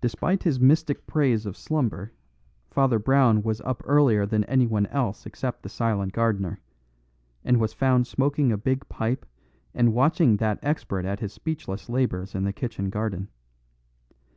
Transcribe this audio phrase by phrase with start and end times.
[0.00, 2.10] Despite his mystic praise of slumber,
[2.68, 6.58] Father Brown was up earlier than anyone else except the silent gardener;
[7.44, 9.24] and was found smoking a big pipe
[9.72, 13.28] and watching that expert at his speechless labours in the kitchen garden.